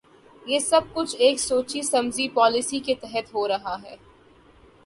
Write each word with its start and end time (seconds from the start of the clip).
یہ 0.45 0.59
سب 0.59 0.81
کچھ 0.93 1.15
ایک 1.19 1.39
سوچی 1.39 1.81
سمجھی 1.81 2.27
پالیسی 2.29 2.79
کے 2.79 2.95
تحت 2.95 3.33
ہو 3.33 3.47
رہا 3.47 3.75
ہے۔ 3.83 3.95